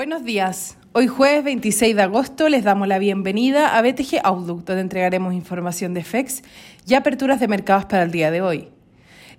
Buenos 0.00 0.24
días. 0.24 0.78
Hoy 0.94 1.08
jueves 1.08 1.44
26 1.44 1.94
de 1.94 2.00
agosto 2.00 2.48
les 2.48 2.64
damos 2.64 2.88
la 2.88 2.98
bienvenida 2.98 3.76
a 3.76 3.82
BTG 3.82 4.20
Outlook, 4.24 4.64
donde 4.64 4.80
entregaremos 4.80 5.34
información 5.34 5.92
de 5.92 6.02
FEX 6.02 6.42
y 6.86 6.94
aperturas 6.94 7.38
de 7.38 7.48
mercados 7.48 7.84
para 7.84 8.04
el 8.04 8.10
día 8.10 8.30
de 8.30 8.40
hoy. 8.40 8.70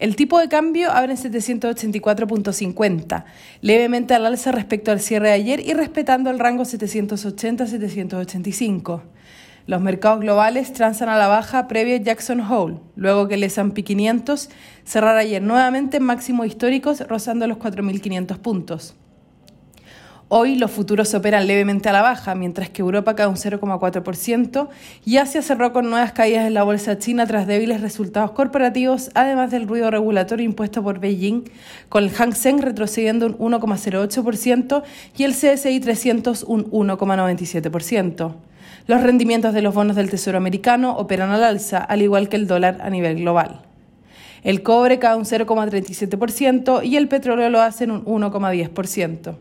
El 0.00 0.16
tipo 0.16 0.40
de 0.40 0.48
cambio 0.48 0.90
abre 0.90 1.12
en 1.12 1.18
784.50, 1.18 3.24
levemente 3.60 4.14
al 4.14 4.26
alza 4.26 4.50
respecto 4.50 4.90
al 4.90 4.98
cierre 4.98 5.28
de 5.28 5.34
ayer 5.34 5.60
y 5.64 5.74
respetando 5.74 6.28
el 6.28 6.40
rango 6.40 6.64
780-785. 6.64 9.02
Los 9.66 9.80
mercados 9.80 10.18
globales 10.18 10.72
transan 10.72 11.08
a 11.08 11.18
la 11.18 11.28
baja 11.28 11.68
previo 11.68 11.98
Jackson 11.98 12.40
Hole, 12.40 12.80
luego 12.96 13.28
que 13.28 13.34
el 13.34 13.44
S&P 13.44 13.84
500 13.84 14.50
cerrara 14.82 15.20
ayer 15.20 15.40
nuevamente 15.40 15.98
en 15.98 16.02
máximos 16.02 16.48
históricos 16.48 17.06
rozando 17.06 17.46
los 17.46 17.58
4.500 17.58 18.38
puntos. 18.38 18.96
Hoy 20.30 20.56
los 20.56 20.70
futuros 20.70 21.14
operan 21.14 21.46
levemente 21.46 21.88
a 21.88 21.92
la 21.92 22.02
baja, 22.02 22.34
mientras 22.34 22.68
que 22.68 22.82
Europa 22.82 23.16
cae 23.16 23.26
un 23.28 23.36
0,4% 23.36 24.68
y 25.06 25.16
Asia 25.16 25.40
cerró 25.40 25.72
con 25.72 25.88
nuevas 25.88 26.12
caídas 26.12 26.46
en 26.46 26.52
la 26.52 26.64
bolsa 26.64 26.98
china 26.98 27.26
tras 27.26 27.46
débiles 27.46 27.80
resultados 27.80 28.32
corporativos, 28.32 29.10
además 29.14 29.50
del 29.50 29.66
ruido 29.66 29.90
regulatorio 29.90 30.44
impuesto 30.44 30.82
por 30.82 30.98
Beijing, 30.98 31.44
con 31.88 32.04
el 32.04 32.10
Hang 32.10 32.34
Seng 32.34 32.60
retrocediendo 32.60 33.24
un 33.38 33.52
1,08% 33.54 34.82
y 35.16 35.24
el 35.24 35.32
CSI 35.32 35.80
300 35.80 36.42
un 36.42 36.70
1,97%. 36.72 38.34
Los 38.86 39.02
rendimientos 39.02 39.54
de 39.54 39.62
los 39.62 39.72
bonos 39.74 39.96
del 39.96 40.10
Tesoro 40.10 40.36
americano 40.36 40.94
operan 40.98 41.30
al 41.30 41.42
alza, 41.42 41.78
al 41.78 42.02
igual 42.02 42.28
que 42.28 42.36
el 42.36 42.46
dólar 42.46 42.76
a 42.82 42.90
nivel 42.90 43.16
global. 43.16 43.62
El 44.44 44.62
cobre 44.62 44.98
cae 44.98 45.16
un 45.16 45.24
0,37% 45.24 46.84
y 46.84 46.98
el 46.98 47.08
petróleo 47.08 47.48
lo 47.48 47.62
hace 47.62 47.84
en 47.84 47.92
un 47.92 48.04
1,10%. 48.04 49.36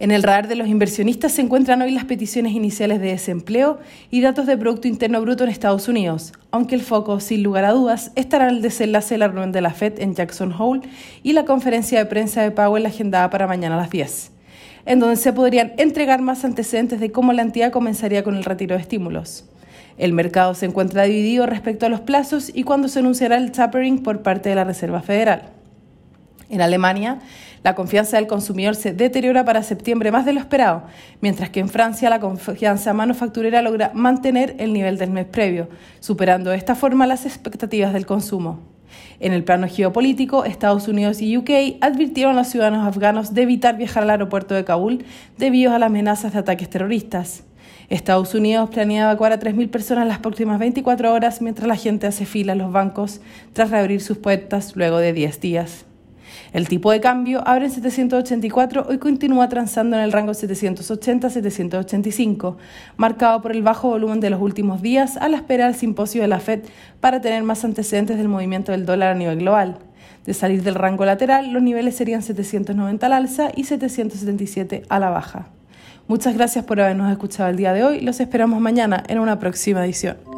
En 0.00 0.12
el 0.12 0.22
radar 0.22 0.48
de 0.48 0.54
los 0.54 0.66
inversionistas 0.66 1.32
se 1.32 1.42
encuentran 1.42 1.82
hoy 1.82 1.90
las 1.90 2.06
peticiones 2.06 2.54
iniciales 2.54 3.02
de 3.02 3.08
desempleo 3.08 3.80
y 4.10 4.22
datos 4.22 4.46
de 4.46 4.56
Producto 4.56 4.88
Interno 4.88 5.20
Bruto 5.20 5.44
en 5.44 5.50
Estados 5.50 5.88
Unidos, 5.88 6.32
aunque 6.50 6.74
el 6.74 6.80
foco, 6.80 7.20
sin 7.20 7.42
lugar 7.42 7.66
a 7.66 7.72
dudas, 7.72 8.10
estará 8.14 8.48
en 8.48 8.56
el 8.56 8.62
desenlace 8.62 9.16
de 9.16 9.18
la 9.18 9.28
reunión 9.28 9.52
de 9.52 9.60
la 9.60 9.74
Fed 9.74 10.00
en 10.00 10.14
Jackson 10.14 10.54
Hole 10.58 10.88
y 11.22 11.34
la 11.34 11.44
conferencia 11.44 11.98
de 11.98 12.06
prensa 12.06 12.40
de 12.40 12.50
Powell 12.50 12.86
agendada 12.86 13.28
para 13.28 13.46
mañana 13.46 13.74
a 13.74 13.78
las 13.78 13.90
10, 13.90 14.32
en 14.86 15.00
donde 15.00 15.16
se 15.16 15.34
podrían 15.34 15.74
entregar 15.76 16.22
más 16.22 16.46
antecedentes 16.46 16.98
de 16.98 17.12
cómo 17.12 17.34
la 17.34 17.42
entidad 17.42 17.70
comenzaría 17.70 18.24
con 18.24 18.36
el 18.36 18.44
retiro 18.44 18.76
de 18.76 18.80
estímulos. 18.80 19.44
El 19.98 20.14
mercado 20.14 20.54
se 20.54 20.64
encuentra 20.64 21.02
dividido 21.02 21.44
respecto 21.44 21.84
a 21.84 21.90
los 21.90 22.00
plazos 22.00 22.50
y 22.54 22.62
cuándo 22.62 22.88
se 22.88 23.00
anunciará 23.00 23.36
el 23.36 23.52
tapering 23.52 24.02
por 24.02 24.22
parte 24.22 24.48
de 24.48 24.54
la 24.54 24.64
Reserva 24.64 25.02
Federal. 25.02 25.59
En 26.50 26.60
Alemania, 26.60 27.20
la 27.62 27.76
confianza 27.76 28.16
del 28.16 28.26
consumidor 28.26 28.74
se 28.74 28.92
deteriora 28.92 29.44
para 29.44 29.62
septiembre 29.62 30.10
más 30.10 30.24
de 30.24 30.32
lo 30.32 30.40
esperado, 30.40 30.82
mientras 31.20 31.50
que 31.50 31.60
en 31.60 31.68
Francia 31.68 32.10
la 32.10 32.18
confianza 32.18 32.92
manufacturera 32.92 33.62
logra 33.62 33.92
mantener 33.94 34.56
el 34.58 34.72
nivel 34.72 34.98
del 34.98 35.10
mes 35.10 35.26
previo, 35.26 35.68
superando 36.00 36.50
de 36.50 36.56
esta 36.56 36.74
forma 36.74 37.06
las 37.06 37.24
expectativas 37.24 37.92
del 37.92 38.04
consumo. 38.04 38.58
En 39.20 39.32
el 39.32 39.44
plano 39.44 39.68
geopolítico, 39.68 40.44
Estados 40.44 40.88
Unidos 40.88 41.22
y 41.22 41.36
UK 41.36 41.50
advirtieron 41.80 42.34
a 42.34 42.38
los 42.40 42.48
ciudadanos 42.48 42.84
afganos 42.84 43.32
de 43.32 43.42
evitar 43.42 43.76
viajar 43.76 44.02
al 44.02 44.10
aeropuerto 44.10 44.54
de 44.54 44.64
Kabul 44.64 45.04
debido 45.38 45.72
a 45.72 45.78
las 45.78 45.86
amenazas 45.86 46.32
de 46.32 46.40
ataques 46.40 46.68
terroristas. 46.68 47.44
Estados 47.90 48.34
Unidos 48.34 48.70
planea 48.70 49.04
evacuar 49.04 49.32
a 49.32 49.38
3.000 49.38 49.70
personas 49.70 50.08
las 50.08 50.18
próximas 50.18 50.58
24 50.58 51.12
horas 51.12 51.42
mientras 51.42 51.68
la 51.68 51.76
gente 51.76 52.06
hace 52.06 52.24
fila 52.24 52.52
en 52.52 52.58
los 52.58 52.72
bancos 52.72 53.20
tras 53.52 53.70
reabrir 53.70 54.00
sus 54.00 54.18
puertas 54.18 54.74
luego 54.74 54.98
de 54.98 55.12
10 55.12 55.40
días. 55.40 55.84
El 56.52 56.68
tipo 56.68 56.90
de 56.90 57.00
cambio 57.00 57.46
abre 57.46 57.66
en 57.66 57.70
784 57.70 58.88
y 58.92 58.98
continúa 58.98 59.48
transando 59.48 59.96
en 59.96 60.02
el 60.02 60.10
rango 60.12 60.32
780-785, 60.32 62.56
marcado 62.96 63.40
por 63.42 63.52
el 63.52 63.62
bajo 63.62 63.88
volumen 63.88 64.20
de 64.20 64.30
los 64.30 64.40
últimos 64.40 64.82
días 64.82 65.16
a 65.16 65.28
la 65.28 65.38
espera 65.38 65.66
del 65.66 65.74
simposio 65.74 66.22
de 66.22 66.28
la 66.28 66.40
Fed 66.40 66.60
para 67.00 67.20
tener 67.20 67.42
más 67.42 67.64
antecedentes 67.64 68.16
del 68.16 68.28
movimiento 68.28 68.72
del 68.72 68.86
dólar 68.86 69.12
a 69.12 69.14
nivel 69.14 69.38
global. 69.38 69.78
De 70.24 70.34
salir 70.34 70.62
del 70.62 70.74
rango 70.74 71.04
lateral, 71.04 71.52
los 71.52 71.62
niveles 71.62 71.96
serían 71.96 72.22
790 72.22 73.06
al 73.06 73.12
alza 73.12 73.50
y 73.54 73.64
777 73.64 74.82
a 74.88 74.98
la 74.98 75.10
baja. 75.10 75.48
Muchas 76.08 76.34
gracias 76.34 76.64
por 76.64 76.80
habernos 76.80 77.10
escuchado 77.10 77.48
el 77.48 77.56
día 77.56 77.72
de 77.72 77.84
hoy. 77.84 78.00
Los 78.00 78.20
esperamos 78.20 78.60
mañana 78.60 79.02
en 79.08 79.18
una 79.18 79.38
próxima 79.38 79.84
edición. 79.84 80.29